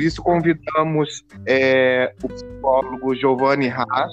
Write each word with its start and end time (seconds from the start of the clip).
Por 0.00 0.06
isso 0.06 0.22
convidamos 0.22 1.22
é, 1.44 2.14
o 2.22 2.28
psicólogo 2.28 3.14
Giovanni 3.14 3.68
Haas, 3.68 4.10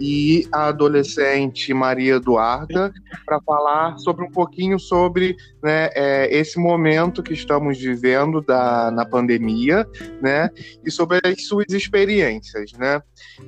e 0.00 0.46
a 0.52 0.66
adolescente 0.68 1.72
Maria 1.72 2.14
Eduarda 2.14 2.92
para 3.24 3.40
falar 3.40 3.96
sobre 3.98 4.24
um 4.24 4.30
pouquinho 4.30 4.78
sobre 4.78 5.36
né, 5.62 5.88
é, 5.94 6.28
esse 6.36 6.58
momento 6.58 7.22
que 7.22 7.32
estamos 7.32 7.78
vivendo 7.78 8.40
da, 8.40 8.90
na 8.90 9.04
pandemia, 9.04 9.86
né, 10.20 10.50
e 10.84 10.90
sobre 10.90 11.20
as 11.24 11.46
suas 11.46 11.70
experiências, 11.70 12.72
né. 12.72 13.00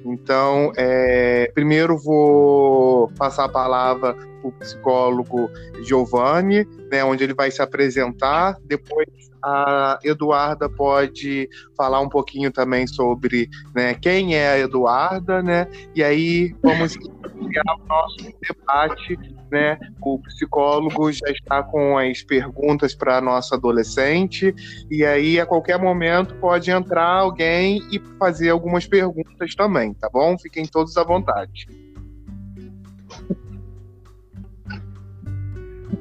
Então, 0.04 0.72
é, 0.77 1.50
primeiro 1.54 1.98
vou 1.98 3.10
passar 3.18 3.44
a 3.44 3.48
palavra 3.48 4.14
para 4.14 4.48
o 4.48 4.52
psicólogo 4.52 5.50
Giovanni, 5.83 6.66
né, 6.91 7.05
onde 7.05 7.24
ele 7.24 7.34
vai 7.34 7.50
se 7.50 7.60
apresentar. 7.60 8.56
Depois 8.64 9.08
a 9.42 9.98
Eduarda 10.02 10.69
pode 10.69 11.48
falar 11.77 12.00
um 12.00 12.08
pouquinho 12.08 12.50
também 12.50 12.86
sobre 12.86 13.48
né, 13.74 13.94
quem 13.94 14.34
é 14.34 14.48
a 14.48 14.58
Eduarda, 14.58 15.42
né? 15.42 15.69
E 15.94 16.02
aí 16.02 16.35
vamos 16.62 16.96
iniciar 16.96 17.62
o 17.78 17.86
nosso 17.86 18.16
debate, 18.40 19.18
né? 19.50 19.78
O 20.02 20.18
psicólogo 20.20 21.12
já 21.12 21.30
está 21.30 21.62
com 21.62 21.98
as 21.98 22.22
perguntas 22.22 22.94
para 22.94 23.18
a 23.18 23.20
nossa 23.20 23.54
adolescente, 23.54 24.54
e 24.91 25.04
aí 25.04 25.41
a 25.41 25.46
qualquer 25.46 25.78
momento 25.78 26.34
pode 26.36 26.70
entrar 26.70 27.20
alguém 27.20 27.80
e 27.91 28.00
fazer 28.18 28.50
algumas 28.50 28.86
perguntas 28.86 29.54
também, 29.54 29.94
tá 29.94 30.08
bom? 30.12 30.38
Fiquem 30.38 30.66
todos 30.66 30.96
à 30.96 31.04
vontade. 31.04 31.66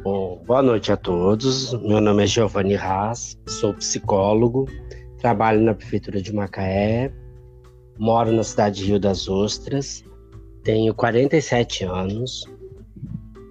Bom, 0.04 0.44
boa 0.46 0.62
noite 0.62 0.92
a 0.92 0.98
todos. 0.98 1.74
Meu 1.82 2.00
nome 2.00 2.24
é 2.24 2.28
Giovanni 2.28 2.76
Haas, 2.76 3.40
sou 3.48 3.74
psicólogo, 3.74 4.68
trabalho 5.18 5.62
na 5.62 5.74
Prefeitura 5.74 6.22
de 6.22 6.32
Macaé, 6.32 7.12
moro 7.98 8.32
na 8.32 8.44
cidade 8.44 8.82
de 8.82 8.86
Rio 8.86 9.00
das 9.00 9.28
Ostras, 9.28 10.04
tenho 10.66 10.94
47 10.96 11.86
anos 11.86 12.44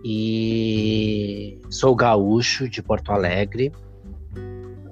e 0.05 1.59
sou 1.71 1.95
gaúcho 1.95 2.69
de 2.69 2.83
Porto 2.83 3.13
Alegre. 3.13 3.73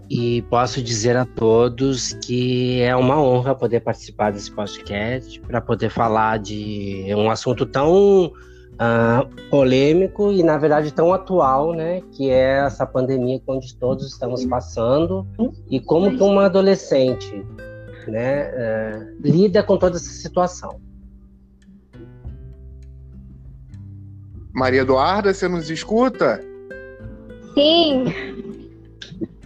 E 0.08 0.42
posso 0.42 0.82
dizer 0.82 1.16
a 1.16 1.24
todos 1.24 2.12
que 2.12 2.80
é 2.80 2.94
uma 2.94 3.20
honra 3.20 3.54
poder 3.54 3.80
participar 3.80 4.30
desse 4.30 4.50
podcast 4.50 5.40
para 5.40 5.60
poder 5.60 5.90
falar 5.90 6.38
de 6.38 7.06
um 7.16 7.30
assunto 7.30 7.64
tão 7.66 8.26
uh, 8.26 9.48
polêmico 9.50 10.30
e, 10.30 10.42
na 10.42 10.58
verdade, 10.58 10.92
tão 10.92 11.12
atual, 11.14 11.72
né? 11.72 12.02
Que 12.12 12.30
é 12.30 12.58
essa 12.64 12.86
pandemia 12.86 13.40
onde 13.46 13.74
todos 13.76 14.06
estamos 14.06 14.44
passando 14.44 15.26
e 15.68 15.80
como 15.80 16.14
que 16.14 16.22
uma 16.22 16.44
adolescente 16.44 17.44
né, 18.06 18.50
uh, 18.50 19.16
lida 19.22 19.62
com 19.62 19.78
toda 19.78 19.96
essa 19.96 20.10
situação. 20.10 20.91
Maria 24.54 24.82
Eduarda, 24.82 25.32
você 25.32 25.48
nos 25.48 25.70
escuta? 25.70 26.40
Sim. 27.54 28.04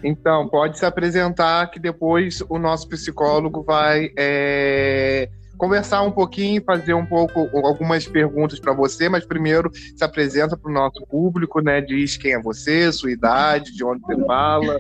Então, 0.03 0.49
pode 0.49 0.79
se 0.79 0.87
apresentar 0.87 1.71
que 1.71 1.81
depois 1.81 2.43
o 2.49 2.59
nosso 2.59 2.89
psicólogo 2.89 3.63
vai 3.63 4.11
é, 4.17 5.29
conversar 5.57 6.03
um 6.03 6.11
pouquinho, 6.11 6.63
fazer 6.65 6.95
um 6.95 7.07
pouco 7.07 7.49
algumas 7.67 8.07
perguntas 8.07 8.61
para 8.61 8.73
você, 8.73 9.09
mas 9.09 9.25
primeiro 9.25 9.71
se 9.73 10.05
apresenta 10.05 10.57
para 10.57 10.71
o 10.71 10.75
nosso 10.75 11.05
público, 11.07 11.61
né? 11.61 11.81
Diz 11.81 12.17
quem 12.17 12.35
é 12.35 12.41
você, 12.41 12.93
sua 12.93 13.11
idade, 13.11 13.75
de 13.75 13.85
onde 13.85 14.01
você 14.03 14.25
fala. 14.25 14.77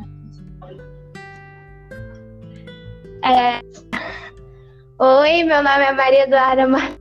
É... 3.24 3.60
Oi, 4.98 5.42
meu 5.44 5.62
nome 5.62 5.84
é 5.84 5.92
Maria 5.92 6.24
Eduarda 6.24 6.68
Mar... 6.68 6.95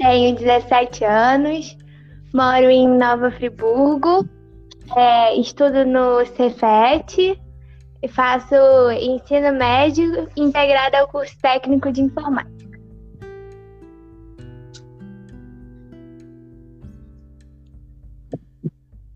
Tenho 0.00 0.34
17 0.34 1.04
anos, 1.04 1.76
moro 2.32 2.70
em 2.70 2.88
Nova 2.88 3.30
Friburgo, 3.32 4.26
é, 4.96 5.38
estudo 5.38 5.84
no 5.84 6.24
Cefet 6.24 7.38
faço 8.08 8.54
ensino 8.98 9.52
médio 9.52 10.26
integrado 10.34 10.96
ao 10.96 11.06
curso 11.06 11.36
técnico 11.42 11.92
de 11.92 12.00
informática. 12.00 12.80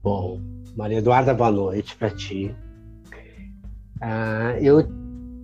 Bom, 0.03 0.39
Maria 0.77 0.99
Eduarda, 0.99 1.33
boa 1.33 1.50
noite 1.50 1.97
para 1.97 2.11
ti. 2.11 2.55
Uh, 4.03 4.59
eu, 4.61 4.87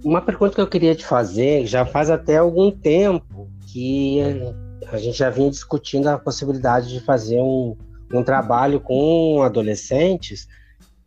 uma 0.05 0.21
pergunta 0.21 0.55
que 0.55 0.61
eu 0.61 0.67
queria 0.67 0.95
te 0.95 1.06
fazer, 1.06 1.65
já 1.65 1.87
faz 1.87 2.11
até 2.11 2.37
algum 2.37 2.71
tempo 2.71 3.50
que 3.73 4.19
a 4.93 4.99
gente 4.99 5.19
já 5.19 5.31
vinha 5.31 5.51
discutindo 5.51 6.09
a 6.09 6.19
possibilidade 6.19 6.89
de 6.89 7.01
fazer 7.01 7.41
um, 7.41 7.77
um 8.12 8.23
trabalho 8.23 8.81
com 8.81 9.43
adolescentes 9.43 10.49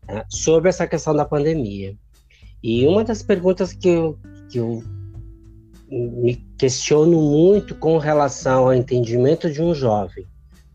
uh, 0.10 0.24
sobre 0.30 0.70
essa 0.70 0.88
questão 0.88 1.16
da 1.16 1.26
pandemia. 1.26 1.96
E 2.62 2.86
uma 2.88 3.04
das 3.04 3.22
perguntas 3.22 3.74
que 3.74 3.90
eu, 3.90 4.18
que 4.50 4.58
eu 4.58 4.82
me 5.90 6.36
questiono 6.58 7.22
muito 7.22 7.76
com 7.76 7.98
relação 7.98 8.66
ao 8.66 8.74
entendimento 8.74 9.52
de 9.52 9.62
um 9.62 9.74
jovem 9.74 10.26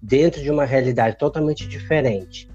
dentro 0.01 0.43
de 0.43 0.51
uma 0.51 0.65
realidade 0.65 1.19
totalmente 1.19 1.67
diferente, 1.67 2.49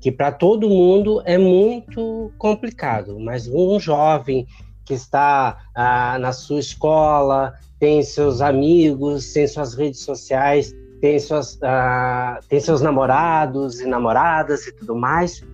que 0.00 0.10
para 0.10 0.32
todo 0.32 0.68
mundo 0.68 1.22
é 1.24 1.38
muito 1.38 2.32
complicado, 2.36 3.18
mas 3.18 3.46
um 3.46 3.78
jovem 3.78 4.46
que 4.90 4.94
está 4.94 5.56
ah, 5.72 6.18
na 6.18 6.32
sua 6.32 6.58
escola, 6.58 7.54
tem 7.78 8.02
seus 8.02 8.40
amigos, 8.40 9.32
tem 9.32 9.46
suas 9.46 9.72
redes 9.72 10.00
sociais, 10.00 10.74
tem, 11.00 11.16
suas, 11.20 11.56
ah, 11.62 12.40
tem 12.48 12.58
seus 12.58 12.82
namorados 12.82 13.80
e 13.80 13.86
namoradas 13.86 14.66
e 14.66 14.72
tudo 14.72 14.96
mais. 14.96 15.46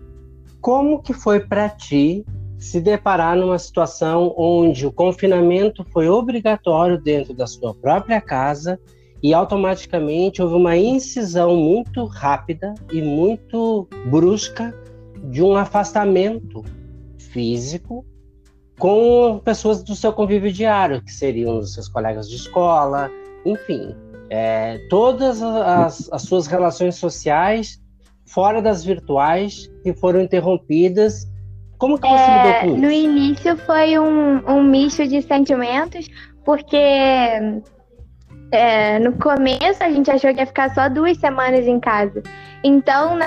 Como 0.62 1.02
que 1.02 1.12
foi 1.12 1.40
para 1.40 1.68
ti 1.68 2.24
se 2.58 2.80
deparar 2.80 3.36
numa 3.36 3.58
situação 3.58 4.32
onde 4.38 4.86
o 4.86 4.90
confinamento 4.90 5.84
foi 5.92 6.08
obrigatório 6.08 6.98
dentro 6.98 7.34
da 7.34 7.46
sua 7.46 7.74
própria 7.74 8.22
casa 8.22 8.80
e 9.22 9.34
automaticamente 9.34 10.40
houve 10.40 10.54
uma 10.54 10.78
incisão 10.78 11.54
muito 11.54 12.06
rápida 12.06 12.72
e 12.90 13.02
muito 13.02 13.86
brusca 14.06 14.74
de 15.24 15.42
um 15.42 15.54
afastamento 15.54 16.64
físico 17.18 18.02
com 18.78 19.40
pessoas 19.44 19.82
do 19.82 19.94
seu 19.94 20.12
convívio 20.12 20.52
diário, 20.52 21.02
que 21.02 21.12
seriam 21.12 21.58
os 21.58 21.74
seus 21.74 21.88
colegas 21.88 22.28
de 22.28 22.36
escola, 22.36 23.10
enfim, 23.44 23.94
é, 24.28 24.78
todas 24.90 25.42
as, 25.42 26.12
as 26.12 26.22
suas 26.22 26.46
relações 26.46 26.96
sociais 26.96 27.80
fora 28.26 28.60
das 28.60 28.84
virtuais 28.84 29.70
que 29.82 29.94
foram 29.94 30.20
interrompidas 30.20 31.26
como 31.78 31.98
que 31.98 32.08
você 32.08 32.14
é, 32.14 32.36
lidou 32.36 32.60
com 32.60 32.66
isso? 32.66 32.76
No 32.78 32.90
início 32.90 33.56
foi 33.58 33.98
um, 33.98 34.38
um 34.50 34.62
misto 34.62 35.06
de 35.06 35.20
sentimentos, 35.22 36.08
porque 36.44 36.76
é, 38.50 38.98
no 38.98 39.12
começo 39.12 39.82
a 39.82 39.90
gente 39.90 40.10
achou 40.10 40.32
que 40.32 40.40
ia 40.40 40.46
ficar 40.46 40.74
só 40.74 40.88
duas 40.88 41.18
semanas 41.18 41.66
em 41.66 41.78
casa. 41.78 42.22
Então, 42.64 43.18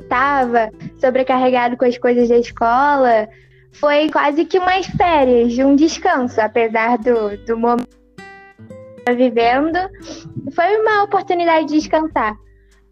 estava 0.00 0.70
sobrecarregado 1.00 1.76
com 1.76 1.84
as 1.84 1.96
coisas 1.98 2.28
da 2.28 2.38
escola, 2.38 3.28
foi 3.72 4.10
quase 4.10 4.44
que 4.44 4.58
umas 4.58 4.86
férias, 4.86 5.58
um 5.58 5.74
descanso, 5.74 6.40
apesar 6.40 6.98
do, 6.98 7.36
do 7.44 7.56
momento 7.56 7.88
que 7.88 9.10
eu 9.10 9.16
vivendo. 9.16 9.78
Foi 10.54 10.76
uma 10.80 11.04
oportunidade 11.04 11.66
de 11.66 11.74
descansar. 11.74 12.36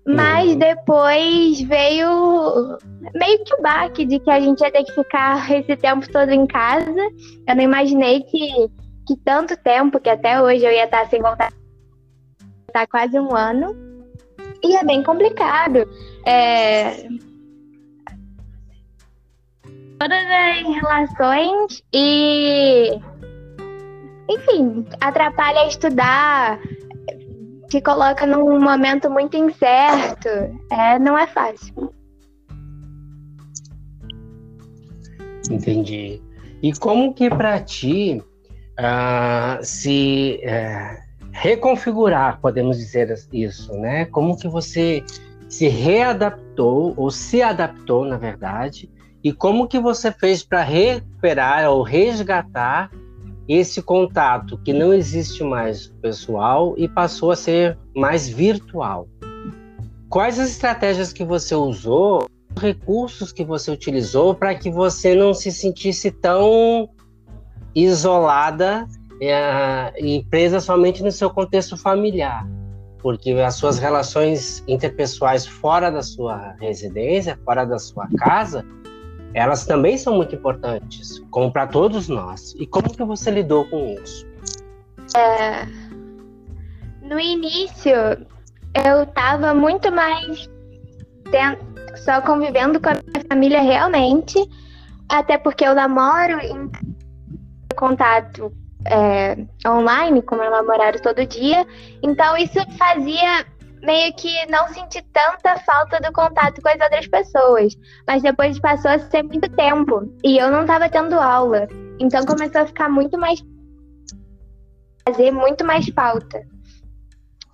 Mas 0.06 0.50
uhum. 0.50 0.59
depois 0.59 1.61
veio 1.61 2.79
meio 3.15 3.44
que 3.44 3.55
o 3.55 3.62
baque 3.62 4.05
de 4.05 4.19
que 4.19 4.31
a 4.31 4.41
gente 4.41 4.61
ia 4.61 4.73
ter 4.73 4.82
que 4.85 4.93
ficar 4.93 5.50
esse 5.50 5.77
tempo 5.77 6.11
todo 6.11 6.31
em 6.31 6.47
casa. 6.47 7.11
Eu 7.47 7.55
não 7.55 7.62
imaginei 7.62 8.23
que, 8.23 8.69
que 9.06 9.17
tanto 9.25 9.56
tempo, 9.56 10.00
que 10.00 10.09
até 10.09 10.41
hoje 10.43 10.65
eu 10.65 10.73
ia 10.73 10.85
estar 10.85 11.06
sem 11.09 11.21
voltar 11.21 11.53
tá 12.73 12.87
quase 12.87 13.19
um 13.19 13.35
ano. 13.35 13.76
E 14.62 14.76
é 14.76 14.85
bem 14.85 15.03
complicado. 15.03 15.87
É... 16.26 17.09
Todas 20.00 20.25
as 20.25 20.75
relações 20.76 21.82
e. 21.93 22.99
Enfim, 24.31 24.87
atrapalha 24.99 25.69
estudar, 25.69 26.58
te 27.69 27.82
coloca 27.82 28.25
num 28.26 28.58
momento 28.58 29.11
muito 29.11 29.37
incerto. 29.37 30.29
É, 30.73 30.99
não 30.99 31.19
é 31.19 31.26
fácil. 31.26 31.93
Entendi. 35.50 36.23
E 36.62 36.73
como 36.73 37.12
que 37.12 37.29
para 37.29 37.61
ti 37.61 38.23
uh, 38.79 39.62
se 39.62 40.41
uh, 40.44 40.97
reconfigurar, 41.32 42.41
podemos 42.41 42.79
dizer 42.79 43.14
isso, 43.35 43.70
né? 43.75 44.06
Como 44.06 44.38
que 44.38 44.49
você 44.49 45.05
se 45.47 45.69
readaptou 45.69 46.94
ou 46.97 47.11
se 47.11 47.43
adaptou, 47.43 48.06
na 48.06 48.17
verdade, 48.17 48.88
e 49.23 49.33
como 49.33 49.69
que 49.69 49.79
você 49.79 50.11
fez 50.11 50.43
para 50.43 50.63
recuperar 50.63 51.69
ou 51.71 51.83
resgatar 51.83 52.91
esse 53.49 53.83
contato 53.83 54.57
que 54.59 54.73
não 54.73 54.95
existe 54.95 55.43
mais 55.43 55.89
pessoal 56.01 56.75
e 56.77 56.89
passou 56.89 57.33
a 57.33 57.37
ser 57.37 57.77
mais 57.97 58.29
virtual. 58.29 59.09
Quais 60.09 60.39
as 60.39 60.51
estratégias 60.51 61.13
que 61.13 61.25
você 61.25 61.55
usou, 61.55 62.29
recursos 62.57 63.33
que 63.33 63.45
você 63.45 63.71
utilizou 63.71 64.35
para 64.35 64.55
que 64.55 64.71
você 64.71 65.15
não 65.17 65.35
se 65.35 65.51
sentisse 65.51 66.13
tão 66.13 66.89
isolada 67.75 68.87
é, 69.21 69.93
e 69.99 70.25
presa 70.31 70.61
somente 70.61 71.03
no 71.03 71.11
seu 71.11 71.29
contexto 71.29 71.77
familiar? 71.77 72.47
Porque 73.01 73.33
as 73.33 73.55
suas 73.55 73.79
relações 73.79 74.63
interpessoais 74.69 75.45
fora 75.45 75.91
da 75.91 76.03
sua 76.03 76.55
residência, 76.61 77.39
fora 77.45 77.65
da 77.65 77.79
sua 77.79 78.07
casa, 78.17 78.65
elas 79.35 79.65
também 79.65 79.97
são 79.97 80.17
muito 80.17 80.35
importantes, 80.35 81.21
como 81.31 81.53
para 81.53 81.67
todos 81.67 82.09
nós. 82.09 82.55
E 82.59 82.67
como 82.67 82.94
que 82.94 83.05
você 83.05 83.31
lidou 83.31 83.65
com 83.67 83.94
isso? 84.03 84.27
É, 85.17 85.67
no 87.03 87.19
início, 87.19 87.93
eu 88.75 89.03
estava 89.03 89.55
muito 89.55 89.91
mais 89.93 90.49
só 92.05 92.21
convivendo 92.21 92.81
com 92.81 92.88
a 92.88 92.94
minha 92.94 93.25
família 93.29 93.61
realmente, 93.61 94.38
até 95.09 95.38
porque 95.38 95.65
eu 95.65 95.75
namoro 95.75 96.41
em 96.41 96.71
contato 97.76 98.53
é, 98.87 99.37
online 99.67 100.23
com 100.23 100.37
meu 100.37 100.50
namorado 100.50 101.00
todo 101.00 101.26
dia, 101.26 101.67
então 102.03 102.37
isso 102.37 102.59
fazia 102.76 103.44
meio 103.82 104.12
que 104.15 104.47
não 104.47 104.69
senti 104.69 105.03
tanta 105.12 105.59
falta 105.61 106.00
do 106.00 106.12
contato 106.12 106.61
com 106.61 106.69
as 106.69 106.81
outras 106.81 107.06
pessoas. 107.09 107.75
Mas 108.06 108.23
depois 108.23 108.59
passou 108.61 108.91
a 108.91 108.99
ser 108.99 109.23
muito 109.23 109.49
tempo 109.50 110.12
e 110.25 110.38
eu 110.38 110.50
não 110.50 110.62
estava 110.62 110.88
tendo 110.88 111.15
aula. 111.15 111.69
Então 111.99 112.25
começou 112.25 112.62
a 112.62 112.67
ficar 112.67 112.88
muito 112.88 113.19
mais. 113.19 113.43
fazer 115.06 115.31
muito 115.31 115.65
mais 115.65 115.88
falta. 115.88 116.43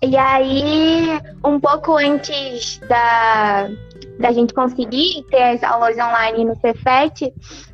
E 0.01 0.15
aí, 0.15 1.07
um 1.43 1.59
pouco 1.59 1.97
antes 1.97 2.79
da, 2.87 3.67
da 4.19 4.31
gente 4.31 4.53
conseguir 4.53 5.25
ter 5.31 5.41
as 5.41 5.63
aulas 5.63 5.97
online 5.97 6.45
no 6.45 6.55
Cefet, 6.55 7.33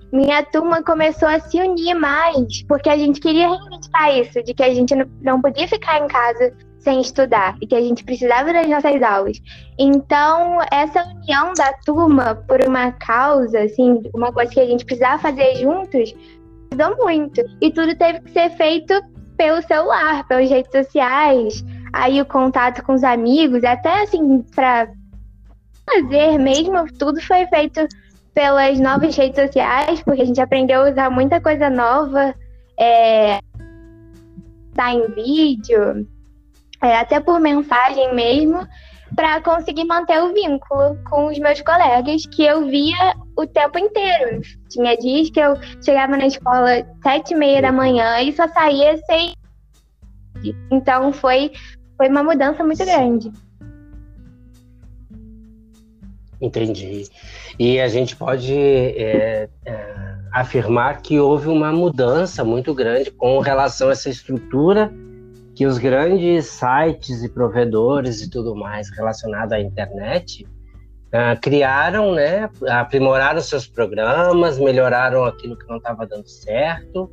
minha 0.09 0.41
turma 0.43 0.81
começou 0.83 1.27
a 1.27 1.39
se 1.39 1.59
unir 1.59 1.95
mais, 1.95 2.63
porque 2.63 2.87
a 2.87 2.95
gente 2.95 3.19
queria 3.19 3.49
reivindicar 3.49 4.15
isso, 4.15 4.41
de 4.41 4.53
que 4.53 4.63
a 4.63 4.73
gente 4.73 4.95
não 5.21 5.41
podia 5.41 5.67
ficar 5.67 5.99
em 5.99 6.07
casa 6.07 6.53
sem 6.83 7.01
estudar 7.01 7.55
e 7.61 7.67
que 7.67 7.75
a 7.75 7.81
gente 7.81 8.03
precisava 8.03 8.51
das 8.51 8.67
nossas 8.67 9.01
aulas. 9.01 9.41
Então, 9.79 10.59
essa 10.71 11.03
união 11.03 11.53
da 11.53 11.73
turma 11.85 12.35
por 12.47 12.61
uma 12.67 12.91
causa, 12.91 13.59
assim, 13.59 14.03
uma 14.13 14.31
coisa 14.31 14.51
que 14.51 14.59
a 14.59 14.65
gente 14.65 14.85
precisava 14.85 15.21
fazer 15.21 15.55
juntos, 15.55 16.13
ajudou 16.71 16.97
muito. 16.97 17.41
E 17.61 17.71
tudo 17.71 17.95
teve 17.95 18.19
que 18.21 18.31
ser 18.31 18.49
feito 18.51 18.93
pelo 19.37 19.61
celular, 19.63 20.27
pelas 20.27 20.49
redes 20.49 20.71
sociais, 20.71 21.63
aí 21.91 22.21
o 22.21 22.25
contato 22.25 22.83
com 22.83 22.93
os 22.93 23.03
amigos, 23.03 23.63
até 23.63 24.03
assim, 24.03 24.43
para 24.53 24.89
fazer 25.89 26.37
mesmo, 26.37 26.85
tudo 26.97 27.21
foi 27.21 27.45
feito 27.47 27.87
pelas 28.33 28.79
novas 28.79 29.15
redes 29.15 29.41
sociais, 29.41 30.01
porque 30.03 30.21
a 30.21 30.25
gente 30.25 30.41
aprendeu 30.41 30.81
a 30.81 30.91
usar 30.91 31.09
muita 31.09 31.39
coisa 31.39 31.69
nova, 31.69 32.33
é, 32.79 33.39
tá 34.73 34.93
em 34.93 35.07
vídeo, 35.13 36.07
é, 36.83 36.97
até 36.97 37.19
por 37.19 37.39
mensagem 37.39 38.13
mesmo, 38.13 38.67
para 39.15 39.41
conseguir 39.41 39.85
manter 39.85 40.21
o 40.21 40.33
vínculo 40.33 40.97
com 41.09 41.27
os 41.27 41.39
meus 41.39 41.61
colegas 41.61 42.25
que 42.25 42.43
eu 42.43 42.67
via 42.67 43.15
o 43.37 43.45
tempo 43.47 43.77
inteiro. 43.79 44.41
Tinha 44.69 44.97
dias 44.97 45.29
que 45.29 45.39
eu 45.39 45.55
chegava 45.83 46.17
na 46.17 46.27
escola 46.27 46.85
sete 47.01 47.33
e 47.33 47.37
meia 47.37 47.61
da 47.61 47.71
manhã 47.71 48.19
e 48.21 48.33
só 48.33 48.47
saía 48.47 48.97
seis. 49.05 49.33
Então 50.71 51.13
foi, 51.13 51.51
foi 51.95 52.09
uma 52.09 52.23
mudança 52.23 52.63
muito 52.63 52.83
grande. 52.83 53.31
Entendi. 56.41 57.07
E 57.57 57.79
a 57.79 57.87
gente 57.87 58.15
pode 58.17 58.53
é, 58.53 59.47
é, 59.65 59.95
afirmar 60.33 61.01
que 61.01 61.17
houve 61.17 61.47
uma 61.47 61.71
mudança 61.71 62.43
muito 62.43 62.73
grande 62.73 63.11
com 63.11 63.39
relação 63.39 63.87
a 63.87 63.91
essa 63.93 64.09
estrutura 64.09 64.91
que 65.55 65.65
os 65.65 65.77
grandes 65.77 66.47
sites 66.47 67.23
e 67.23 67.29
provedores 67.29 68.21
e 68.21 68.29
tudo 68.29 68.55
mais 68.55 68.89
relacionado 68.89 69.53
à 69.53 69.61
internet 69.61 70.45
uh, 71.13 71.39
criaram, 71.41 72.13
né, 72.13 72.49
aprimoraram 72.69 73.39
seus 73.39 73.67
programas, 73.67 74.57
melhoraram 74.57 75.25
aquilo 75.25 75.57
que 75.57 75.67
não 75.67 75.77
estava 75.77 76.07
dando 76.07 76.27
certo, 76.27 77.09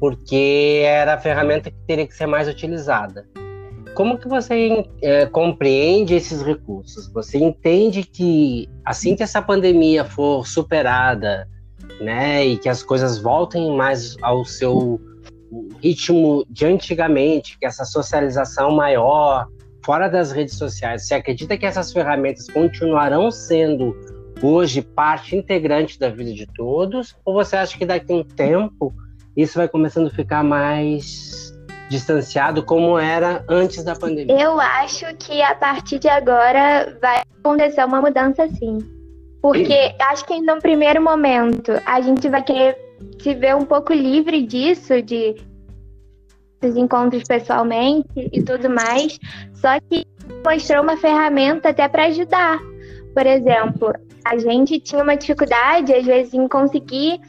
porque 0.00 0.82
era 0.84 1.14
a 1.14 1.18
ferramenta 1.18 1.70
que 1.70 1.76
teria 1.86 2.06
que 2.06 2.14
ser 2.14 2.26
mais 2.26 2.48
utilizada. 2.48 3.26
Como 3.94 4.18
que 4.18 4.28
você 4.28 4.84
é, 5.02 5.26
compreende 5.26 6.14
esses 6.14 6.42
recursos? 6.42 7.12
Você 7.12 7.38
entende 7.38 8.04
que 8.04 8.68
assim 8.84 9.16
que 9.16 9.22
essa 9.22 9.42
pandemia 9.42 10.04
for 10.04 10.46
superada, 10.46 11.46
né, 12.00 12.46
e 12.46 12.56
que 12.56 12.68
as 12.68 12.82
coisas 12.82 13.18
voltem 13.18 13.76
mais 13.76 14.16
ao 14.22 14.44
seu 14.44 15.00
ritmo 15.82 16.44
de 16.48 16.66
antigamente, 16.66 17.58
que 17.58 17.66
essa 17.66 17.84
socialização 17.84 18.70
maior, 18.70 19.46
fora 19.84 20.08
das 20.08 20.30
redes 20.32 20.56
sociais, 20.56 21.06
você 21.06 21.14
acredita 21.14 21.56
que 21.56 21.66
essas 21.66 21.92
ferramentas 21.92 22.46
continuarão 22.48 23.30
sendo 23.30 23.96
hoje 24.42 24.82
parte 24.82 25.36
integrante 25.36 25.98
da 25.98 26.08
vida 26.08 26.32
de 26.32 26.46
todos? 26.46 27.16
Ou 27.24 27.34
você 27.34 27.56
acha 27.56 27.76
que 27.76 27.86
daqui 27.86 28.12
a 28.12 28.16
um 28.16 28.24
tempo 28.24 28.92
isso 29.36 29.58
vai 29.58 29.68
começando 29.68 30.08
a 30.08 30.10
ficar 30.10 30.42
mais 30.42 31.52
distanciado 31.88 32.62
como 32.62 32.98
era 32.98 33.44
antes 33.48 33.82
da 33.84 33.94
pandemia? 33.94 34.40
Eu 34.40 34.60
acho 34.60 35.06
que 35.16 35.42
a 35.42 35.54
partir 35.54 35.98
de 35.98 36.08
agora 36.08 36.96
vai 37.00 37.22
acontecer 37.38 37.84
uma 37.84 38.00
mudança 38.00 38.48
sim. 38.48 38.78
Porque 39.42 39.94
acho 40.00 40.24
que 40.26 40.40
no 40.40 40.58
primeiro 40.58 41.02
momento 41.02 41.72
a 41.86 42.00
gente 42.00 42.28
vai 42.28 42.42
querer 42.42 42.76
se 43.20 43.34
ver 43.34 43.54
um 43.54 43.64
pouco 43.64 43.92
livre 43.92 44.42
disso, 44.42 45.00
de 45.02 45.36
os 46.62 46.76
encontros 46.76 47.22
pessoalmente 47.24 48.08
e 48.32 48.42
tudo 48.42 48.68
mais. 48.68 49.18
Só 49.54 49.80
que 49.80 50.06
mostrou 50.44 50.82
uma 50.82 50.96
ferramenta 50.96 51.70
até 51.70 51.88
para 51.88 52.06
ajudar. 52.06 52.58
Por 53.14 53.26
exemplo, 53.26 53.92
a 54.24 54.38
gente 54.38 54.78
tinha 54.80 55.02
uma 55.02 55.16
dificuldade, 55.16 55.92
às 55.92 56.04
vezes, 56.04 56.34
em 56.34 56.46
conseguir 56.46 57.20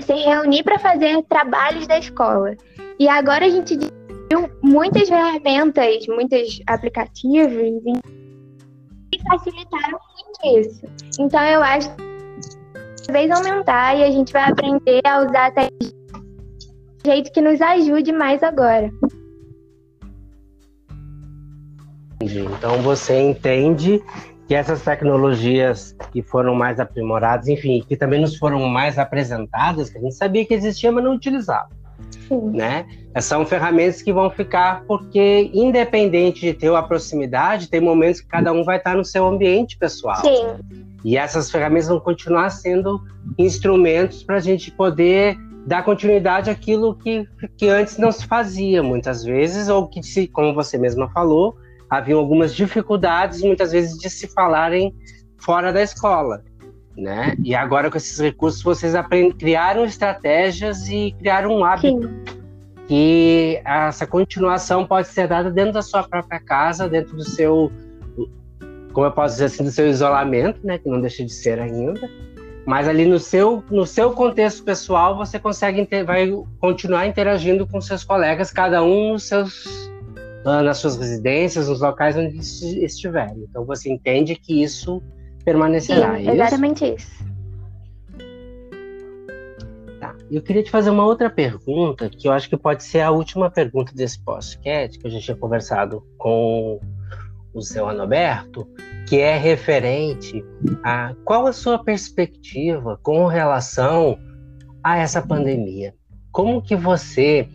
se 0.00 0.12
reunir 0.12 0.62
para 0.62 0.78
fazer 0.78 1.22
trabalhos 1.24 1.86
da 1.86 1.98
escola. 1.98 2.56
E 2.98 3.08
agora 3.08 3.46
a 3.46 3.48
gente 3.48 3.76
viu 3.78 4.50
muitas 4.62 5.08
ferramentas, 5.08 6.06
muitos 6.08 6.60
aplicativos 6.66 7.82
e 9.12 9.22
facilitaram 9.28 9.98
muito 10.14 10.60
isso. 10.60 10.82
Então 11.18 11.42
eu 11.44 11.62
acho 11.62 11.94
que 11.96 12.09
vez 13.10 13.30
aumentar 13.30 13.96
e 13.96 14.04
a 14.04 14.10
gente 14.10 14.32
vai 14.32 14.50
aprender 14.50 15.00
a 15.04 15.18
usar 15.20 15.46
até 15.46 15.68
jeito 17.04 17.32
que 17.32 17.40
nos 17.40 17.60
ajude 17.60 18.12
mais 18.12 18.42
agora. 18.42 18.90
Então 22.22 22.82
você 22.82 23.18
entende 23.18 24.02
que 24.46 24.54
essas 24.54 24.82
tecnologias 24.82 25.94
que 26.12 26.22
foram 26.22 26.54
mais 26.54 26.80
aprimoradas, 26.80 27.48
enfim, 27.48 27.84
que 27.86 27.96
também 27.96 28.20
nos 28.20 28.36
foram 28.36 28.60
mais 28.68 28.98
apresentadas, 28.98 29.90
que 29.90 29.98
a 29.98 30.00
gente 30.00 30.14
sabia 30.14 30.44
que 30.44 30.52
existia, 30.52 30.90
mas 30.90 31.04
não 31.04 31.14
utilizava. 31.14 31.68
Sim. 32.26 32.50
Né? 32.50 32.86
São 33.20 33.46
ferramentas 33.46 34.02
que 34.02 34.12
vão 34.12 34.28
ficar 34.28 34.82
porque, 34.86 35.50
independente 35.54 36.40
de 36.40 36.52
ter 36.52 36.74
a 36.74 36.82
proximidade, 36.82 37.68
tem 37.68 37.80
momentos 37.80 38.20
que 38.20 38.26
cada 38.26 38.52
um 38.52 38.64
vai 38.64 38.78
estar 38.78 38.96
no 38.96 39.04
seu 39.04 39.26
ambiente 39.26 39.78
pessoal. 39.78 40.16
Sim. 40.16 40.56
E 41.04 41.16
essas 41.16 41.50
ferramentas 41.50 41.88
vão 41.88 42.00
continuar 42.00 42.50
sendo 42.50 43.00
instrumentos 43.38 44.22
para 44.22 44.36
a 44.36 44.40
gente 44.40 44.70
poder 44.70 45.36
dar 45.66 45.84
continuidade 45.84 46.50
àquilo 46.50 46.94
que, 46.94 47.26
que 47.56 47.68
antes 47.68 47.98
não 47.98 48.10
se 48.10 48.26
fazia, 48.26 48.82
muitas 48.82 49.24
vezes, 49.24 49.68
ou 49.68 49.86
que, 49.86 50.02
se, 50.02 50.26
como 50.26 50.54
você 50.54 50.78
mesma 50.78 51.08
falou, 51.10 51.56
haviam 51.88 52.18
algumas 52.18 52.54
dificuldades, 52.54 53.42
muitas 53.42 53.72
vezes, 53.72 53.98
de 53.98 54.08
se 54.08 54.28
falarem 54.28 54.94
fora 55.38 55.72
da 55.72 55.82
escola. 55.82 56.42
Né? 56.96 57.34
E 57.42 57.54
agora, 57.54 57.90
com 57.90 57.96
esses 57.96 58.18
recursos, 58.18 58.62
vocês 58.62 58.94
criaram 59.38 59.84
estratégias 59.84 60.88
e 60.88 61.14
criaram 61.18 61.58
um 61.58 61.64
hábito. 61.64 62.08
Sim. 62.08 62.40
Que 62.86 63.62
essa 63.64 64.04
continuação 64.04 64.84
pode 64.84 65.06
ser 65.06 65.28
dada 65.28 65.48
dentro 65.48 65.74
da 65.74 65.82
sua 65.82 66.02
própria 66.02 66.40
casa, 66.40 66.88
dentro 66.88 67.16
do 67.16 67.22
seu 67.22 67.70
como 68.92 69.06
eu 69.06 69.12
posso 69.12 69.34
dizer 69.34 69.46
assim, 69.46 69.64
do 69.64 69.70
seu 69.70 69.88
isolamento, 69.88 70.60
né, 70.64 70.78
que 70.78 70.88
não 70.88 71.00
deixa 71.00 71.24
de 71.24 71.32
ser 71.32 71.58
ainda, 71.58 72.08
mas 72.66 72.88
ali 72.88 73.06
no 73.06 73.18
seu, 73.18 73.64
no 73.70 73.86
seu 73.86 74.12
contexto 74.12 74.62
pessoal 74.64 75.16
você 75.16 75.38
consegue 75.38 75.86
vai 76.04 76.30
continuar 76.60 77.06
interagindo 77.06 77.66
com 77.66 77.80
seus 77.80 78.04
colegas, 78.04 78.50
cada 78.50 78.82
um 78.82 79.12
nos 79.12 79.24
seus, 79.24 79.90
nas 80.44 80.78
suas 80.78 80.96
residências, 80.96 81.68
nos 81.68 81.80
locais 81.80 82.16
onde 82.16 82.38
estiverem. 82.38 83.46
Então 83.48 83.64
você 83.64 83.90
entende 83.90 84.34
que 84.34 84.62
isso 84.62 85.02
permanecerá. 85.44 86.16
Sim, 86.16 86.28
é 86.28 86.34
exatamente 86.34 86.84
isso? 86.84 86.94
isso. 86.96 87.30
eu 90.30 90.40
queria 90.40 90.62
te 90.62 90.70
fazer 90.70 90.90
uma 90.90 91.04
outra 91.04 91.28
pergunta, 91.28 92.08
que 92.08 92.28
eu 92.28 92.32
acho 92.32 92.48
que 92.48 92.56
pode 92.56 92.84
ser 92.84 93.00
a 93.00 93.10
última 93.10 93.50
pergunta 93.50 93.92
desse 93.92 94.22
podcast, 94.22 94.96
que 94.98 95.06
a 95.06 95.10
gente 95.10 95.24
tinha 95.24 95.36
conversado 95.36 96.06
com 96.16 96.78
o 97.52 97.62
seu 97.62 97.88
Anoberto, 97.88 98.68
que 99.08 99.18
é 99.18 99.36
referente 99.36 100.44
a 100.84 101.14
qual 101.24 101.46
a 101.46 101.52
sua 101.52 101.82
perspectiva 101.82 102.98
com 103.02 103.26
relação 103.26 104.18
a 104.84 104.98
essa 104.98 105.20
pandemia. 105.20 105.94
Como 106.30 106.62
que 106.62 106.76
você, 106.76 107.48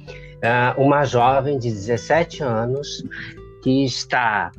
uma 0.78 1.06
jovem 1.06 1.58
de 1.58 1.70
17 1.70 2.44
anos, 2.44 3.04
que 3.64 3.86
está 3.86 4.52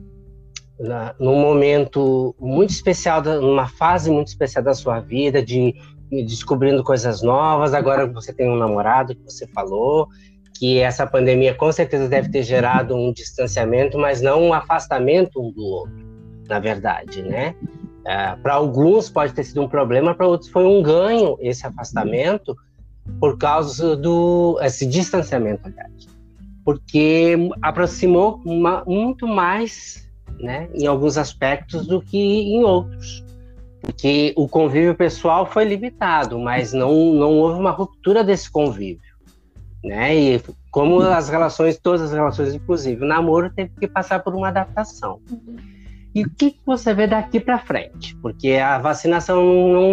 num 1.20 1.38
momento 1.38 2.34
muito 2.38 2.70
especial, 2.70 3.22
numa 3.22 3.68
fase 3.68 4.10
muito 4.10 4.28
especial 4.28 4.64
da 4.64 4.74
sua 4.74 5.00
vida, 5.00 5.42
de 5.42 5.74
descobrindo 6.10 6.84
coisas 6.84 7.20
novas. 7.20 7.74
Agora 7.74 8.06
você 8.06 8.32
tem 8.32 8.48
um 8.48 8.56
namorado 8.56 9.14
que 9.14 9.22
você 9.22 9.46
falou, 9.48 10.08
que 10.56 10.78
essa 10.78 11.06
pandemia 11.06 11.54
com 11.54 11.70
certeza 11.70 12.08
deve 12.08 12.28
ter 12.30 12.42
gerado 12.42 12.96
um 12.96 13.12
distanciamento, 13.12 13.98
mas 13.98 14.20
não 14.20 14.42
um 14.42 14.52
afastamento 14.52 15.40
um 15.40 15.52
do 15.52 15.62
outro, 15.62 16.06
na 16.48 16.58
verdade, 16.58 17.22
né? 17.22 17.54
É, 18.04 18.36
para 18.36 18.54
alguns 18.54 19.10
pode 19.10 19.32
ter 19.32 19.42
sido 19.44 19.62
um 19.62 19.68
problema, 19.68 20.14
para 20.14 20.26
outros 20.28 20.50
foi 20.50 20.64
um 20.64 20.80
ganho 20.80 21.36
esse 21.40 21.66
afastamento 21.66 22.56
por 23.20 23.36
causa 23.36 23.96
do 23.96 24.58
esse 24.62 24.86
distanciamento, 24.86 25.62
aliás, 25.64 26.08
porque 26.64 27.36
aproximou 27.62 28.40
uma, 28.44 28.84
muito 28.84 29.26
mais, 29.26 30.08
né, 30.38 30.68
em 30.74 30.86
alguns 30.86 31.16
aspectos 31.16 31.86
do 31.86 32.00
que 32.00 32.18
em 32.18 32.64
outros. 32.64 33.24
Porque 33.80 34.32
o 34.36 34.48
convívio 34.48 34.94
pessoal 34.94 35.46
foi 35.46 35.64
limitado, 35.64 36.38
mas 36.38 36.72
não, 36.72 37.12
não 37.12 37.38
houve 37.38 37.60
uma 37.60 37.70
ruptura 37.70 38.24
desse 38.24 38.50
convívio, 38.50 39.05
né? 39.86 40.14
E 40.14 40.42
como 40.70 41.00
as 41.00 41.28
relações, 41.28 41.78
todas 41.78 42.02
as 42.02 42.12
relações, 42.12 42.54
inclusive 42.54 43.04
o 43.04 43.08
namoro, 43.08 43.50
teve 43.50 43.70
que 43.78 43.86
passar 43.86 44.20
por 44.20 44.34
uma 44.34 44.48
adaptação. 44.48 45.20
E 46.14 46.22
o 46.22 46.30
que, 46.30 46.58
você 46.64 46.94
vê 46.94 47.06
daqui 47.06 47.38
para 47.38 47.58
frente? 47.58 48.16
Porque 48.22 48.52
a 48.52 48.78
vacinação 48.78 49.44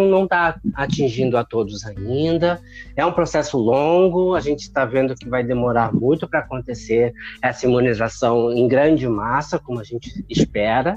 não 0.08 0.24
está 0.24 0.58
atingindo 0.74 1.36
a 1.36 1.44
todos 1.44 1.84
ainda, 1.84 2.62
é 2.96 3.04
um 3.04 3.12
processo 3.12 3.58
longo, 3.58 4.34
a 4.34 4.40
gente 4.40 4.60
está 4.60 4.86
vendo 4.86 5.14
que 5.14 5.28
vai 5.28 5.44
demorar 5.44 5.92
muito 5.92 6.26
para 6.26 6.40
acontecer 6.40 7.12
essa 7.42 7.66
imunização 7.66 8.50
em 8.50 8.66
grande 8.66 9.06
massa, 9.06 9.58
como 9.58 9.80
a 9.80 9.84
gente 9.84 10.24
espera, 10.30 10.94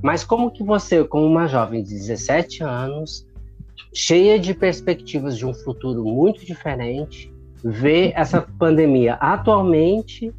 mas 0.00 0.22
como 0.22 0.52
que 0.52 0.62
você, 0.62 1.02
como 1.02 1.26
uma 1.26 1.48
jovem 1.48 1.82
de 1.82 1.90
17 1.90 2.62
anos, 2.62 3.26
cheia 3.92 4.38
de 4.38 4.54
perspectivas 4.54 5.36
de 5.36 5.44
um 5.44 5.52
futuro 5.52 6.04
muito 6.04 6.46
diferente, 6.46 7.34
vê 7.64 8.12
essa 8.14 8.42
pandemia 8.42 9.14
atualmente 9.14 10.32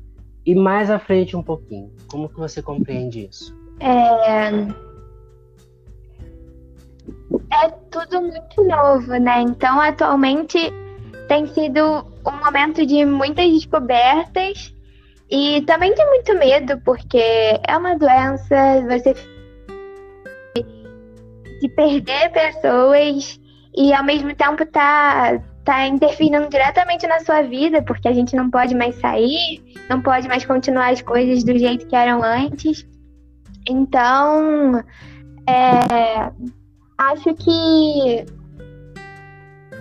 e 0.45 0.55
mais 0.55 0.89
à 0.89 0.97
frente 1.00 1.36
um 1.36 1.43
pouquinho? 1.43 1.91
Como 2.09 2.29
que 2.29 2.38
você 2.38 2.62
compreende 2.62 3.27
isso? 3.29 3.55
É, 3.79 4.47
é 7.63 7.69
tudo 7.91 8.21
muito 8.21 8.63
novo, 8.63 9.12
né? 9.17 9.41
Então, 9.41 9.79
atualmente 9.79 10.71
tem 11.27 11.45
sido 11.47 12.05
um 12.25 12.43
momento 12.43 12.86
de 12.86 13.05
muitas 13.05 13.50
descobertas 13.51 14.74
e 15.29 15.62
também 15.62 15.93
tem 15.93 16.05
muito 16.07 16.33
medo, 16.36 16.79
porque 16.86 17.21
é 17.67 17.77
uma 17.77 17.95
doença, 17.97 18.81
você 18.88 19.13
de 21.59 21.69
perder 21.69 22.31
pessoas 22.31 23.39
e 23.75 23.93
ao 23.93 24.03
mesmo 24.03 24.33
tempo 24.36 24.65
tá 24.65 25.41
tá 25.67 25.86
interferindo 25.86 26.47
diretamente 26.47 27.05
na 27.05 27.19
sua 27.19 27.41
vida, 27.41 27.81
porque 27.81 28.07
a 28.07 28.13
gente 28.13 28.33
não 28.38 28.50
pode 28.50 28.74
mais 28.74 28.95
sair, 29.01 29.62
não 29.89 30.01
pode 30.01 30.25
mais 30.25 30.45
continuar 30.45 30.93
as 30.93 31.01
coisas 31.01 31.43
do 31.43 31.59
jeito 31.59 31.86
que 31.88 31.95
eram 31.95 32.24
antes. 32.24 32.88
Então, 33.67 34.81
é, 35.45 36.31
acho 36.97 37.33
que 37.36 38.25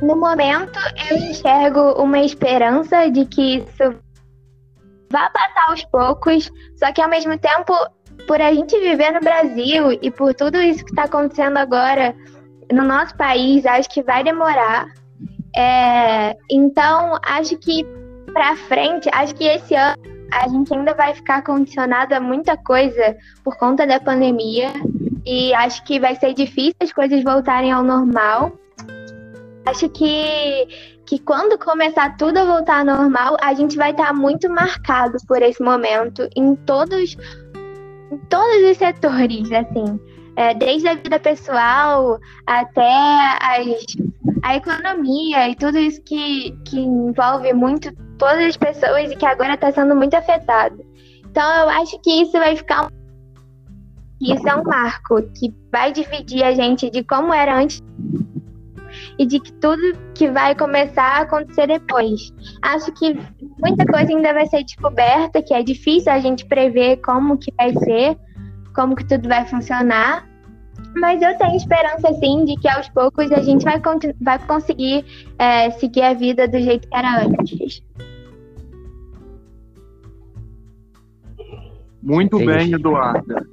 no 0.03 0.17
momento 0.17 0.77
eu 1.09 1.19
enxergo 1.19 1.93
uma 2.03 2.19
esperança 2.19 3.09
de 3.09 3.25
que 3.25 3.59
isso 3.59 3.95
vá 5.09 5.31
passar 5.31 5.71
aos 5.71 5.85
poucos, 5.85 6.51
só 6.75 6.93
que 6.93 7.01
ao 7.01 7.09
mesmo 7.09 7.39
tempo 7.39 7.73
por 8.27 8.41
a 8.41 8.53
gente 8.53 8.77
viver 8.81 9.13
no 9.13 9.21
Brasil 9.21 9.93
e 10.03 10.11
por 10.11 10.35
tudo 10.35 10.61
isso 10.61 10.85
que 10.85 10.91
está 10.91 11.05
acontecendo 11.05 11.59
agora 11.59 12.13
no 12.73 12.83
nosso 12.83 13.17
país, 13.17 13.65
acho 13.65 13.89
que 13.89 14.03
vai 14.03 14.25
demorar. 14.25 14.89
É, 15.57 16.37
então, 16.51 17.19
acho 17.25 17.57
que 17.57 17.85
para 18.33 18.57
frente, 18.57 19.09
acho 19.13 19.35
que 19.35 19.45
esse 19.45 19.75
ano 19.75 19.97
a 20.33 20.49
gente 20.49 20.75
ainda 20.75 20.93
vai 20.93 21.15
ficar 21.15 21.43
condicionado 21.43 22.15
a 22.15 22.21
muita 22.21 22.57
coisa 22.57 23.17
por 23.43 23.57
conta 23.57 23.87
da 23.87 23.99
pandemia 23.99 24.69
e 25.25 25.55
acho 25.55 25.83
que 25.85 25.99
vai 25.99 26.15
ser 26.17 26.35
difícil 26.35 26.75
as 26.83 26.93
coisas 26.93 27.23
voltarem 27.23 27.73
ao 27.73 27.83
normal. 27.83 28.53
Acho 29.65 29.89
que, 29.89 30.67
que 31.07 31.19
quando 31.19 31.59
começar 31.59 32.17
tudo 32.17 32.39
a 32.39 32.45
voltar 32.45 32.81
ao 32.81 32.85
normal, 32.85 33.37
a 33.41 33.55
gente 33.55 33.77
vai 33.77 33.93
estar 33.93 34.13
muito 34.13 34.49
marcado 34.51 35.17
por 35.27 35.43
esse 35.43 35.63
momento 35.63 36.29
em 36.37 36.55
todos 36.55 37.17
em 38.13 38.19
todos 38.29 38.71
os 38.71 38.77
setores, 38.77 39.51
assim, 39.51 39.99
é, 40.37 40.55
desde 40.55 40.89
a 40.89 40.95
vida 40.95 41.19
pessoal 41.19 42.19
até 42.47 42.93
as, 43.41 43.85
a 44.43 44.57
economia 44.57 45.49
e 45.49 45.57
tudo 45.57 45.79
isso 45.79 46.01
que, 46.03 46.53
que 46.65 46.79
envolve 46.79 47.53
muito 47.53 47.93
todas 48.19 48.45
as 48.45 48.57
pessoas 48.57 49.11
e 49.11 49.17
que 49.17 49.27
agora 49.27 49.55
está 49.55 49.73
sendo 49.73 49.97
muito 49.97 50.15
afetado. 50.15 50.85
Então 51.31 51.63
eu 51.63 51.69
acho 51.71 51.99
que 52.01 52.11
isso 52.23 52.33
vai 52.33 52.57
ficar 52.57 52.89
isso 54.21 54.49
é 54.49 54.57
um 54.57 54.63
marco 54.63 55.23
que 55.35 55.55
vai 55.71 55.93
dividir 55.93 56.43
a 56.43 56.53
gente 56.53 56.91
de 56.91 57.05
como 57.05 57.35
era 57.35 57.59
antes 57.59 57.83
e 59.19 59.27
de 59.27 59.39
que 59.41 59.53
tudo 59.55 59.83
que 60.15 60.31
vai 60.31 60.55
começar 60.55 61.19
a 61.19 61.21
acontecer 61.21 61.67
depois. 61.67 62.33
Acho 62.63 62.91
que 62.93 63.15
muita 63.59 63.85
coisa 63.85 64.11
ainda 64.11 64.33
vai 64.33 64.47
ser 64.47 64.65
descoberta, 64.65 65.43
que 65.43 65.53
é 65.53 65.63
difícil 65.63 66.11
a 66.11 66.19
gente 66.19 66.47
prever 66.47 66.97
como 66.99 67.37
que 67.37 67.53
vai 67.57 67.73
ser, 67.75 68.17
como 68.77 68.95
que 68.95 69.05
tudo 69.05 69.29
vai 69.29 69.45
funcionar. 69.47 70.29
Mas 70.95 71.21
eu 71.23 71.37
tenho 71.39 71.57
esperança, 71.57 72.13
sim, 72.21 72.45
de 72.45 72.55
que 72.57 72.69
aos 72.69 72.89
poucos 72.91 73.33
a 73.33 73.41
gente 73.41 73.65
vai, 73.65 73.81
vai 74.21 74.39
conseguir 74.41 75.05
é, 75.39 75.71
seguir 75.71 76.03
a 76.03 76.15
vida 76.15 76.47
do 76.47 76.59
jeito 76.59 76.87
que 76.87 76.97
era 76.97 77.23
antes. 77.23 77.83
Muito 82.03 82.37
Entendi. 82.37 82.59
bem, 82.59 82.73
Eduarda. 82.73 83.45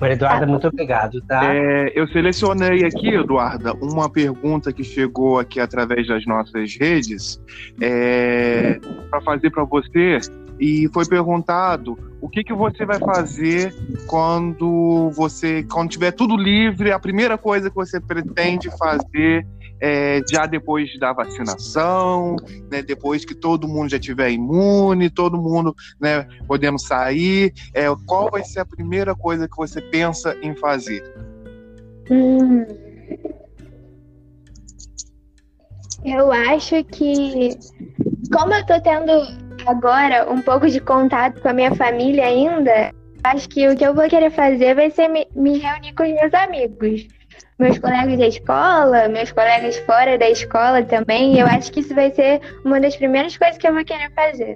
Maria 0.00 0.14
Eduarda, 0.14 0.46
muito 0.46 0.68
obrigado, 0.68 1.20
tá? 1.26 1.54
É, 1.54 1.92
eu 1.94 2.06
selecionei 2.08 2.84
aqui, 2.84 3.08
Eduarda, 3.08 3.74
uma 3.74 4.08
pergunta 4.08 4.72
que 4.72 4.84
chegou 4.84 5.40
aqui 5.40 5.58
através 5.60 6.06
das 6.06 6.24
nossas 6.24 6.76
redes 6.76 7.42
é, 7.80 8.78
para 9.10 9.20
fazer 9.22 9.50
para 9.50 9.64
você 9.64 10.18
e 10.58 10.88
foi 10.92 11.06
perguntado 11.06 11.96
o 12.20 12.28
que, 12.28 12.42
que 12.42 12.52
você 12.52 12.84
vai 12.84 12.98
fazer 12.98 13.74
quando 14.06 15.10
você 15.10 15.62
quando 15.62 15.90
tiver 15.90 16.12
tudo 16.12 16.36
livre 16.36 16.90
a 16.90 16.98
primeira 16.98 17.38
coisa 17.38 17.70
que 17.70 17.76
você 17.76 18.00
pretende 18.00 18.68
fazer 18.76 19.46
é, 19.80 20.20
já 20.28 20.44
depois 20.46 20.98
da 20.98 21.12
vacinação, 21.12 22.34
né, 22.70 22.82
depois 22.82 23.24
que 23.24 23.34
todo 23.34 23.68
mundo 23.68 23.90
já 23.90 23.98
tiver 23.98 24.30
imune, 24.30 25.08
todo 25.08 25.40
mundo 25.40 25.74
né, 26.00 26.26
podendo 26.46 26.78
sair, 26.78 27.52
é, 27.72 27.84
qual 28.06 28.30
vai 28.30 28.44
ser 28.44 28.60
a 28.60 28.66
primeira 28.66 29.14
coisa 29.14 29.48
que 29.48 29.56
você 29.56 29.80
pensa 29.80 30.36
em 30.42 30.54
fazer? 30.56 31.02
Hum. 32.10 32.66
Eu 36.04 36.32
acho 36.32 36.82
que, 36.84 37.50
como 38.32 38.54
eu 38.54 38.66
tô 38.66 38.80
tendo 38.80 39.47
agora 39.66 40.30
um 40.30 40.40
pouco 40.40 40.68
de 40.68 40.80
contato 40.80 41.40
com 41.40 41.48
a 41.48 41.52
minha 41.52 41.74
família 41.74 42.26
ainda, 42.26 42.92
acho 43.24 43.48
que 43.48 43.68
o 43.68 43.76
que 43.76 43.84
eu 43.84 43.94
vou 43.94 44.08
querer 44.08 44.30
fazer 44.30 44.74
vai 44.74 44.90
ser 44.90 45.08
me, 45.08 45.26
me 45.34 45.58
reunir 45.58 45.94
com 45.94 46.02
os 46.02 46.12
meus 46.12 46.34
amigos 46.34 47.06
meus 47.58 47.78
colegas 47.78 48.18
da 48.18 48.26
escola, 48.28 49.08
meus 49.08 49.32
colegas 49.32 49.76
fora 49.78 50.16
da 50.16 50.30
escola 50.30 50.82
também. 50.84 51.38
Eu 51.38 51.46
acho 51.46 51.72
que 51.72 51.80
isso 51.80 51.94
vai 51.94 52.10
ser 52.14 52.40
uma 52.64 52.80
das 52.80 52.96
primeiras 52.96 53.36
coisas 53.36 53.58
que 53.58 53.66
eu 53.66 53.74
vou 53.74 53.84
querer 53.84 54.12
fazer. 54.14 54.54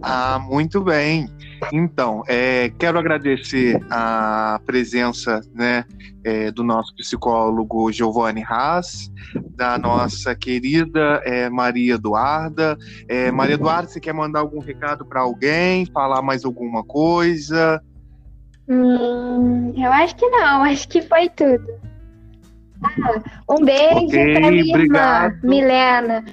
Ah, 0.00 0.38
muito 0.38 0.80
bem. 0.80 1.28
Então, 1.70 2.22
é, 2.26 2.70
quero 2.78 2.98
agradecer 2.98 3.80
a 3.90 4.60
presença 4.64 5.40
né, 5.54 5.84
é, 6.24 6.50
do 6.50 6.64
nosso 6.64 6.94
psicólogo 6.96 7.92
Giovanni 7.92 8.42
Haas, 8.42 9.12
da 9.56 9.78
nossa 9.78 10.34
querida 10.34 11.20
é, 11.24 11.48
Maria 11.48 11.94
Eduarda. 11.94 12.76
É, 13.08 13.30
Maria 13.30 13.54
Eduarda, 13.54 13.88
você 13.88 14.00
quer 14.00 14.14
mandar 14.14 14.40
algum 14.40 14.60
recado 14.60 15.04
para 15.04 15.20
alguém? 15.20 15.86
Falar 15.86 16.22
mais 16.22 16.44
alguma 16.44 16.82
coisa? 16.82 17.82
Hum, 18.68 19.72
eu 19.76 19.92
acho 19.92 20.16
que 20.16 20.28
não, 20.28 20.62
acho 20.62 20.88
que 20.88 21.02
foi 21.02 21.28
tudo. 21.28 21.66
Um 23.48 23.64
beijo 23.64 24.06
okay, 24.06 24.34
pra 24.34 24.50
minha 24.50 24.74
obrigado. 24.74 25.34
irmã, 25.34 25.40
Milena. 25.42 26.24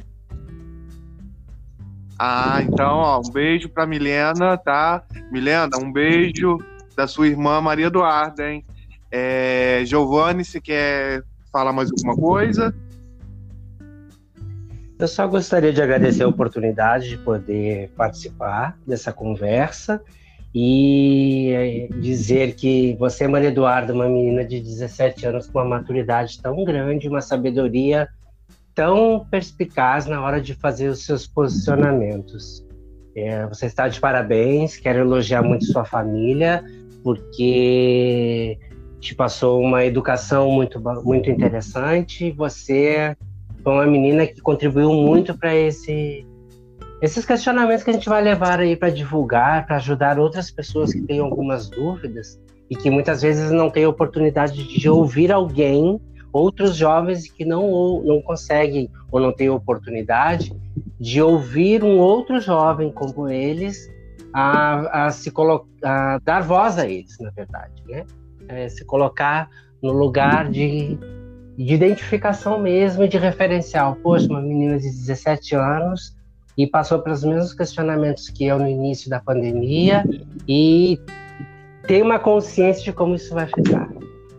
Ah, 2.21 2.61
então, 2.61 2.97
ó, 2.97 3.21
um 3.25 3.31
beijo 3.31 3.69
pra 3.69 3.88
Milena, 3.88 4.57
tá? 4.57 5.01
Milena, 5.31 5.77
um 5.81 5.89
beijo 5.89 6.57
da 6.93 7.07
sua 7.07 7.27
irmã 7.27 7.61
Maria 7.61 7.88
Eduarda, 7.88 8.51
hein? 8.51 8.65
É, 9.09 9.83
Giovanni, 9.85 10.43
se 10.43 10.59
quer 10.59 11.23
falar 11.49 11.71
mais 11.71 11.89
alguma 11.89 12.17
coisa? 12.17 12.75
Eu 14.99 15.07
só 15.07 15.25
gostaria 15.25 15.71
de 15.71 15.81
agradecer 15.81 16.23
a 16.23 16.27
oportunidade 16.27 17.07
de 17.07 17.17
poder 17.17 17.89
participar 17.95 18.77
dessa 18.85 19.13
conversa 19.13 20.01
e 20.53 21.51
eh, 21.53 21.88
dizer 22.01 22.55
que 22.55 22.97
você, 22.99 23.25
Maria 23.29 23.47
Eduarda, 23.47 23.93
uma 23.93 24.09
menina 24.09 24.43
de 24.43 24.59
17 24.59 25.25
anos 25.25 25.47
com 25.47 25.59
uma 25.59 25.77
maturidade 25.77 26.41
tão 26.41 26.65
grande, 26.65 27.07
uma 27.07 27.21
sabedoria 27.21 28.09
tão 28.73 29.25
perspicaz 29.29 30.05
na 30.05 30.21
hora 30.21 30.41
de 30.41 30.53
fazer 30.53 30.89
os 30.89 31.05
seus 31.05 31.27
posicionamentos. 31.27 32.65
É, 33.15 33.45
você 33.47 33.65
está 33.65 33.88
de 33.88 33.99
parabéns, 33.99 34.77
quero 34.77 34.99
elogiar 34.99 35.41
muito 35.41 35.65
sua 35.65 35.83
família, 35.83 36.63
porque 37.03 38.57
te 38.99 39.15
passou 39.15 39.61
uma 39.61 39.85
educação 39.85 40.49
muito, 40.51 40.79
muito 41.03 41.29
interessante. 41.29 42.31
Você 42.31 43.15
foi 43.63 43.73
uma 43.73 43.85
menina 43.85 44.25
que 44.25 44.41
contribuiu 44.41 44.93
muito 44.93 45.38
para 45.38 45.55
esse 45.55 46.25
esses 47.01 47.25
questionamentos 47.25 47.83
que 47.83 47.89
a 47.89 47.93
gente 47.93 48.09
vai 48.09 48.21
levar 48.21 48.59
aí 48.59 48.75
para 48.75 48.89
divulgar, 48.89 49.65
para 49.65 49.77
ajudar 49.77 50.19
outras 50.19 50.51
pessoas 50.51 50.91
que 50.91 51.01
têm 51.01 51.19
algumas 51.19 51.69
dúvidas 51.69 52.38
e 52.69 52.75
que 52.75 52.89
muitas 52.89 53.21
vezes 53.21 53.51
não 53.51 53.69
têm 53.69 53.85
oportunidade 53.85 54.67
de 54.67 54.89
ouvir 54.89 55.31
alguém, 55.31 55.99
outros 56.31 56.75
jovens 56.75 57.29
que 57.31 57.45
não 57.45 57.65
ou, 57.65 58.03
não 58.03 58.21
conseguem 58.21 58.89
ou 59.12 59.19
não 59.19 59.31
têm 59.31 59.50
oportunidade 59.50 60.55
de 61.00 61.21
ouvir 61.21 61.83
um 61.83 61.98
outro 61.98 62.39
jovem 62.39 62.91
como 62.91 63.29
eles 63.29 63.89
a, 64.33 65.07
a 65.07 65.12
se 65.12 65.31
a 65.83 66.19
dar 66.24 66.41
voz 66.41 66.77
a 66.77 66.88
eles, 66.88 67.17
na 67.19 67.31
verdade, 67.31 67.83
né? 67.88 68.05
É, 68.48 68.67
se 68.67 68.83
colocar 68.86 69.50
no 69.81 69.91
lugar 69.91 70.50
de 70.50 70.98
de 71.59 71.74
identificação 71.74 72.57
mesmo, 72.57 73.05
de 73.05 73.17
referencial. 73.17 73.98
Poxa, 74.01 74.27
uma 74.29 74.41
menina 74.41 74.77
de 74.77 74.86
17 74.86 75.55
anos 75.55 76.15
e 76.57 76.65
passou 76.65 77.00
pelos 77.00 77.21
mesmos 77.24 77.53
questionamentos 77.53 78.29
que 78.29 78.45
eu 78.45 78.57
no 78.57 78.67
início 78.67 79.09
da 79.09 79.19
pandemia 79.19 80.05
e 80.48 80.98
tem 81.86 82.01
uma 82.01 82.17
consciência 82.17 82.81
de 82.86 82.93
como 82.93 83.13
isso 83.13 83.33
vai 83.33 83.45
ficar. 83.45 83.88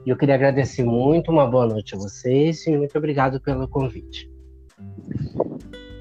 E 0.05 0.11
eu 0.11 0.17
queria 0.17 0.35
agradecer 0.35 0.85
muito, 0.85 1.31
uma 1.31 1.47
boa 1.47 1.67
noite 1.67 1.95
a 1.95 1.99
vocês 1.99 2.67
e 2.67 2.77
muito 2.77 2.97
obrigado 2.97 3.41
pelo 3.41 3.69
convite. 3.69 4.31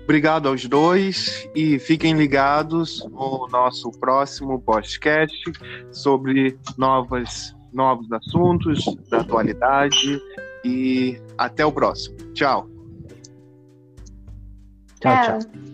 Obrigado 0.03 0.47
aos 0.47 0.65
dois 0.65 1.47
e 1.53 1.77
fiquem 1.77 2.13
ligados 2.13 3.05
no 3.11 3.47
nosso 3.51 3.91
próximo 3.91 4.59
podcast 4.59 5.51
sobre 5.91 6.57
novas, 6.77 7.55
novos 7.71 8.11
assuntos 8.11 8.83
da 9.09 9.19
atualidade 9.19 10.19
e 10.65 11.21
até 11.37 11.63
o 11.65 11.71
próximo. 11.71 12.17
Tchau. 12.33 12.67
Tchau, 14.99 15.39
tchau. 15.39 15.68